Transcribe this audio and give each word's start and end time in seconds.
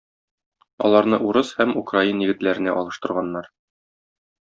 Аларны 0.87 1.19
урыс 1.27 1.53
һәм 1.61 1.77
украин 1.83 2.25
егетләренә 2.25 2.77
алыштырганнар. 2.83 3.55